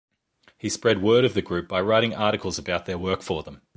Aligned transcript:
He 0.57 0.67
spread 0.67 1.03
word 1.03 1.25
of 1.25 1.35
the 1.35 1.43
group 1.43 1.67
by 1.67 1.79
writing 1.81 2.11
articles 2.15 2.57
about 2.57 2.87
their 2.87 2.97
work 2.97 3.21
for 3.21 3.43
them. 3.43 3.61